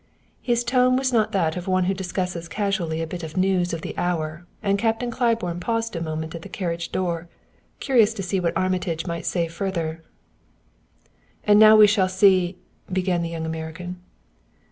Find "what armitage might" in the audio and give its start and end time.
8.39-9.27